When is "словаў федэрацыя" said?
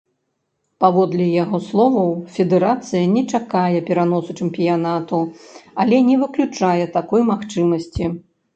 1.65-3.03